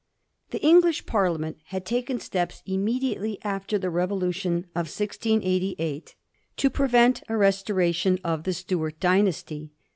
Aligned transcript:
The 0.49 0.59
English 0.65 1.05
Parliament 1.05 1.57
had 1.65 1.85
taken 1.85 2.19
steps 2.19 2.63
imme 2.67 2.99
diately 2.99 3.37
after 3.43 3.77
the 3.77 3.91
Revolution 3.91 4.65
of 4.73 4.87
1688 4.89 6.15
to 6.57 6.69
prevent 6.71 7.21
a 7.29 7.37
restoration 7.37 8.17
of 8.23 8.41
the 8.43 8.53
Stuart 8.53 8.99
dynasty. 8.99 9.69